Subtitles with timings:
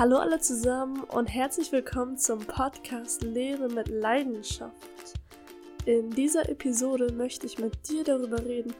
[0.00, 4.72] Hallo alle zusammen und herzlich willkommen zum Podcast Lehre mit Leidenschaft.
[5.84, 8.72] In dieser Episode möchte ich mit dir darüber reden,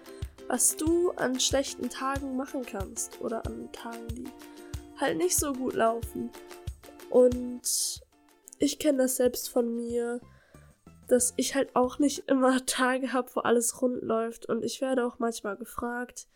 [0.48, 4.28] was du an schlechten Tagen machen kannst oder an Tagen, die
[4.98, 6.30] halt nicht so gut laufen.
[7.10, 8.00] Und
[8.58, 10.22] ich kenne das selbst von mir,
[11.06, 15.04] dass ich halt auch nicht immer Tage habe, wo alles rund läuft und ich werde
[15.04, 16.28] auch manchmal gefragt,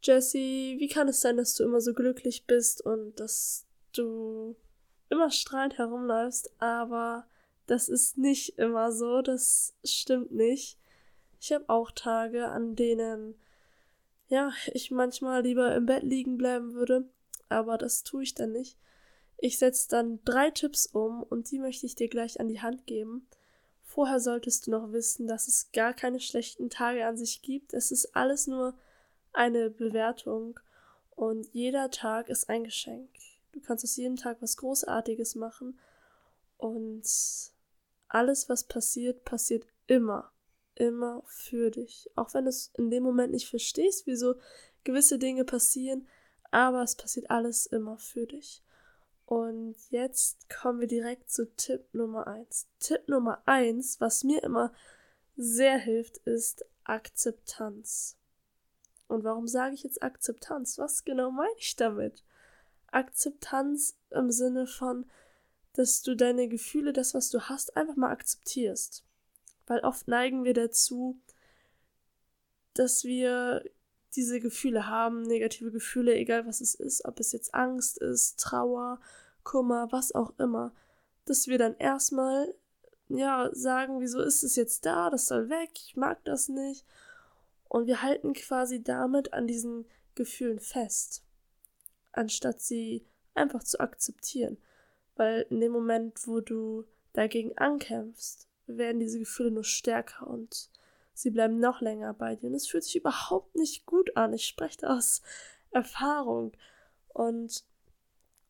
[0.00, 4.56] Jessie, wie kann es sein, dass du immer so glücklich bist und dass du
[5.08, 7.26] immer strahlend herumläufst, aber
[7.66, 10.78] das ist nicht immer so, das stimmt nicht.
[11.40, 13.34] Ich habe auch Tage, an denen
[14.28, 17.04] ja, ich manchmal lieber im Bett liegen bleiben würde,
[17.50, 18.78] aber das tue ich dann nicht.
[19.36, 22.86] Ich setze dann drei Tipps um und die möchte ich dir gleich an die Hand
[22.86, 23.26] geben.
[23.82, 27.74] Vorher solltest du noch wissen, dass es gar keine schlechten Tage an sich gibt.
[27.74, 28.74] Es ist alles nur
[29.34, 30.58] eine Bewertung
[31.10, 33.10] und jeder Tag ist ein Geschenk.
[33.52, 35.78] Du kannst aus jedem Tag was Großartiges machen.
[36.56, 37.04] Und
[38.08, 40.32] alles, was passiert, passiert immer.
[40.74, 42.10] Immer für dich.
[42.16, 44.36] Auch wenn du es in dem Moment nicht verstehst, wieso
[44.84, 46.08] gewisse Dinge passieren,
[46.50, 48.62] aber es passiert alles immer für dich.
[49.26, 52.68] Und jetzt kommen wir direkt zu Tipp Nummer eins.
[52.80, 54.72] Tipp Nummer eins, was mir immer
[55.36, 58.18] sehr hilft, ist Akzeptanz.
[59.08, 60.78] Und warum sage ich jetzt Akzeptanz?
[60.78, 62.24] Was genau meine ich damit?
[62.92, 65.06] Akzeptanz im Sinne von,
[65.74, 69.04] dass du deine Gefühle, das, was du hast, einfach mal akzeptierst.
[69.66, 71.20] Weil oft neigen wir dazu,
[72.74, 73.64] dass wir
[74.14, 79.00] diese Gefühle haben, negative Gefühle, egal was es ist, ob es jetzt Angst ist, Trauer,
[79.42, 80.74] Kummer, was auch immer,
[81.24, 82.54] dass wir dann erstmal,
[83.08, 86.84] ja, sagen, wieso ist es jetzt da, das soll weg, ich mag das nicht.
[87.68, 91.24] Und wir halten quasi damit an diesen Gefühlen fest
[92.12, 94.58] anstatt sie einfach zu akzeptieren.
[95.16, 100.70] Weil in dem Moment, wo du dagegen ankämpfst, werden diese Gefühle nur stärker und
[101.14, 102.48] sie bleiben noch länger bei dir.
[102.48, 104.32] Und es fühlt sich überhaupt nicht gut an.
[104.32, 105.22] Ich spreche da aus
[105.70, 106.52] Erfahrung.
[107.08, 107.64] Und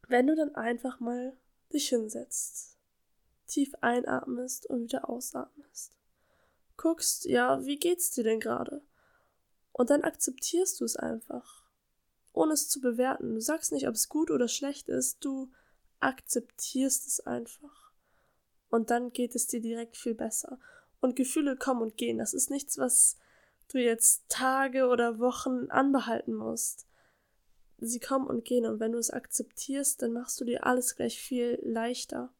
[0.08, 1.36] wenn du dann einfach mal
[1.72, 2.78] dich hinsetzt,
[3.46, 5.96] tief einatmest und wieder ausatmest,
[6.76, 8.82] guckst, ja, wie geht's dir denn gerade?
[9.72, 11.61] Und dann akzeptierst du es einfach
[12.32, 13.34] ohne es zu bewerten.
[13.34, 15.50] Du sagst nicht, ob es gut oder schlecht ist, du
[16.00, 17.92] akzeptierst es einfach.
[18.68, 20.58] Und dann geht es dir direkt viel besser.
[21.00, 22.18] Und Gefühle kommen und gehen.
[22.18, 23.18] Das ist nichts, was
[23.68, 26.86] du jetzt Tage oder Wochen anbehalten musst.
[27.78, 28.64] Sie kommen und gehen.
[28.66, 32.32] Und wenn du es akzeptierst, dann machst du dir alles gleich viel leichter.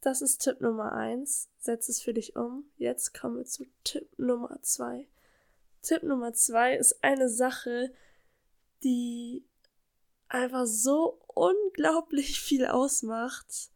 [0.00, 1.50] Das ist Tipp Nummer eins.
[1.58, 2.64] Setz es für dich um.
[2.76, 5.06] Jetzt kommen wir zu Tipp Nummer zwei.
[5.82, 7.92] Tipp Nummer zwei ist eine Sache,
[8.82, 9.44] die
[10.28, 13.70] einfach so unglaublich viel ausmacht.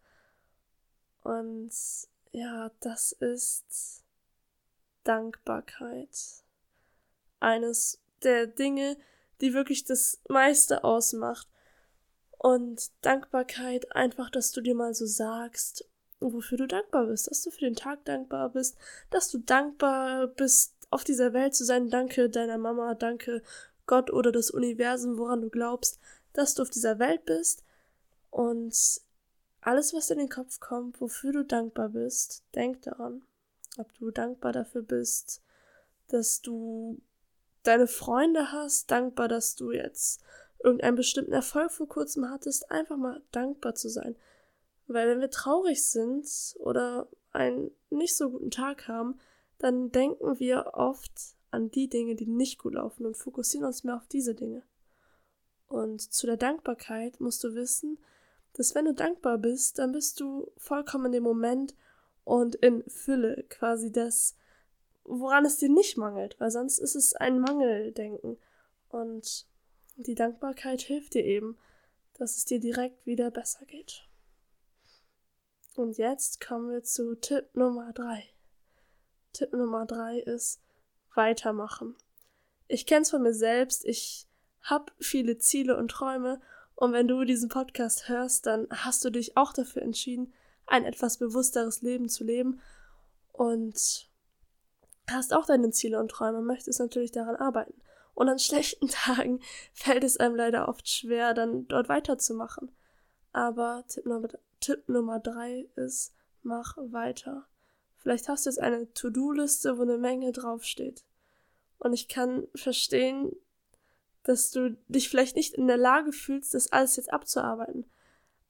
[1.22, 1.72] Und
[2.32, 4.04] ja, das ist
[5.04, 6.44] Dankbarkeit.
[7.41, 8.97] Eines der Dinge,
[9.41, 11.48] die wirklich das meiste ausmacht.
[12.38, 15.88] Und Dankbarkeit einfach, dass du dir mal so sagst,
[16.21, 18.76] wofür du dankbar bist, dass du für den Tag dankbar bist,
[19.10, 21.91] dass du dankbar bist, auf dieser Welt zu sein.
[21.91, 23.42] Danke deiner Mama, danke
[23.87, 25.99] Gott oder das Universum, woran du glaubst,
[26.33, 27.65] dass du auf dieser Welt bist
[28.31, 29.00] und
[29.61, 33.22] alles, was in den Kopf kommt, wofür du dankbar bist, denk daran.
[33.78, 35.43] Ob du dankbar dafür bist,
[36.09, 37.00] dass du
[37.62, 40.22] deine Freunde hast, dankbar, dass du jetzt
[40.62, 44.16] irgendeinen bestimmten Erfolg vor kurzem hattest, einfach mal dankbar zu sein.
[44.87, 46.27] Weil wenn wir traurig sind
[46.59, 49.19] oder einen nicht so guten Tag haben,
[49.59, 51.12] dann denken wir oft
[51.54, 54.62] an die Dinge, die nicht gut laufen und fokussieren uns mehr auf diese Dinge.
[55.69, 57.98] Und zu der Dankbarkeit musst du wissen,
[58.53, 61.75] dass wenn du dankbar bist, dann bist du vollkommen in dem Moment
[62.25, 64.37] und in Fülle quasi das,
[65.04, 68.38] woran es dir nicht mangelt, weil sonst ist es ein Mangeldenken.
[68.88, 69.47] Und
[69.97, 71.59] die Dankbarkeit hilft dir eben,
[72.15, 74.09] dass es dir direkt wieder besser geht.
[75.74, 78.24] Und jetzt kommen wir zu Tipp Nummer drei.
[79.33, 80.60] Tipp Nummer drei ist,
[81.16, 81.97] weitermachen.
[82.69, 84.27] Ich kenne es von mir selbst, ich
[84.63, 86.41] habe viele Ziele und Träume
[86.75, 90.33] und wenn du diesen Podcast hörst, dann hast du dich auch dafür entschieden,
[90.66, 92.61] ein etwas bewussteres Leben zu leben
[93.33, 94.09] und
[95.11, 97.81] hast auch deine Ziele und Träume, möchtest natürlich daran arbeiten.
[98.15, 99.41] Und an schlechten Tagen
[99.72, 102.71] fällt es einem leider oft schwer, dann dort weiterzumachen.
[103.33, 104.28] Aber Tipp Nummer,
[104.61, 107.47] Tipp Nummer drei ist, mach weiter.
[108.04, 111.04] Vielleicht hast du jetzt eine To-Do-Liste, wo eine Menge draufsteht.
[111.78, 113.34] Und ich kann verstehen,
[114.24, 117.86] dass du dich vielleicht nicht in der Lage fühlst, das alles jetzt abzuarbeiten.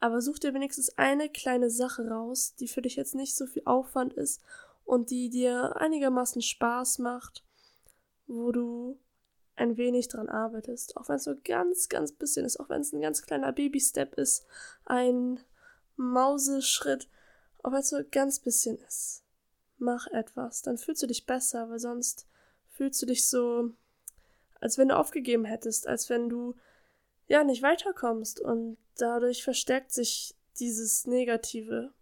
[0.00, 3.62] Aber such dir wenigstens eine kleine Sache raus, die für dich jetzt nicht so viel
[3.64, 4.42] Aufwand ist
[4.84, 7.44] und die dir einigermaßen Spaß macht,
[8.26, 8.98] wo du
[9.54, 10.96] ein wenig dran arbeitest.
[10.96, 14.14] Auch wenn es nur ganz, ganz bisschen ist, auch wenn es ein ganz kleiner Baby-Step
[14.14, 14.44] ist,
[14.84, 15.38] ein
[15.94, 17.08] Mauseschritt,
[17.62, 19.23] auch wenn es nur ganz bisschen ist.
[19.78, 22.26] Mach etwas, dann fühlst du dich besser, weil sonst
[22.68, 23.70] fühlst du dich so,
[24.60, 26.54] als wenn du aufgegeben hättest, als wenn du
[27.26, 31.92] ja nicht weiterkommst und dadurch verstärkt sich dieses Negative.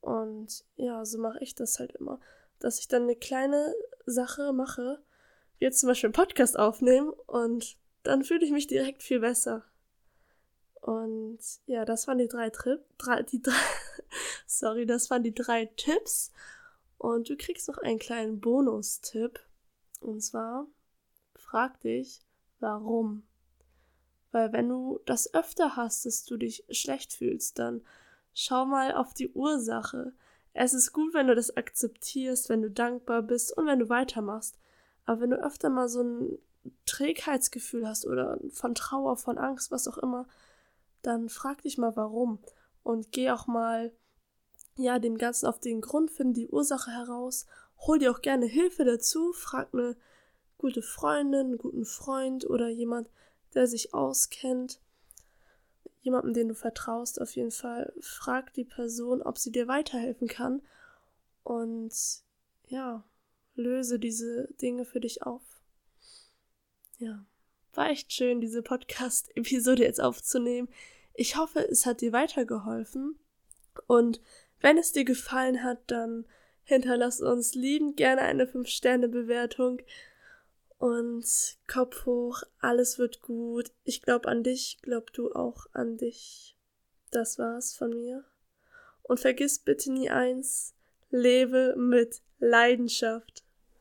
[0.00, 2.20] Und ja, so mache ich das halt immer,
[2.58, 3.74] dass ich dann eine kleine
[4.06, 5.02] Sache mache,
[5.58, 9.64] wie jetzt zum Beispiel einen Podcast aufnehmen und dann fühle ich mich direkt viel besser.
[10.80, 13.52] Und ja, das waren die drei Trip, drei, die drei,
[14.46, 16.32] sorry, das waren die drei Tipps.
[16.98, 19.40] Und du kriegst noch einen kleinen Bonustipp.
[20.00, 20.66] Und zwar,
[21.34, 22.20] frag dich,
[22.60, 23.24] warum?
[24.32, 27.82] Weil wenn du das öfter hast, dass du dich schlecht fühlst, dann
[28.32, 30.12] schau mal auf die Ursache.
[30.54, 34.58] Es ist gut, wenn du das akzeptierst, wenn du dankbar bist und wenn du weitermachst.
[35.04, 36.38] Aber wenn du öfter mal so ein
[36.86, 40.26] Trägheitsgefühl hast oder von Trauer, von Angst, was auch immer,
[41.02, 42.38] dann frag dich mal warum
[42.82, 43.92] und geh auch mal
[44.76, 47.46] ja dem Ganzen auf den Grund, find die Ursache heraus,
[47.78, 49.96] hol dir auch gerne Hilfe dazu, frag eine
[50.58, 53.08] gute Freundin, einen guten Freund oder jemand,
[53.54, 54.80] der sich auskennt,
[56.00, 60.62] jemandem, den du vertraust, auf jeden Fall, frag die Person, ob sie dir weiterhelfen kann.
[61.42, 61.92] Und
[62.66, 63.04] ja,
[63.54, 65.42] löse diese Dinge für dich auf.
[66.98, 67.24] Ja,
[67.72, 70.68] war echt schön, diese Podcast-Episode jetzt aufzunehmen.
[71.14, 73.18] Ich hoffe, es hat dir weitergeholfen.
[73.86, 74.20] Und
[74.64, 76.24] wenn es dir gefallen hat, dann
[76.62, 79.82] hinterlass uns liebend gerne eine 5-Sterne-Bewertung.
[80.78, 81.26] Und
[81.70, 83.72] Kopf hoch, alles wird gut.
[83.84, 86.56] Ich glaub an dich, glaub du auch an dich.
[87.10, 88.24] Das war's von mir.
[89.02, 90.74] Und vergiss bitte nie eins,
[91.10, 93.43] lebe mit Leidenschaft.